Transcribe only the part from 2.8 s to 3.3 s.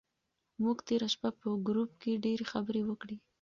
وکړې.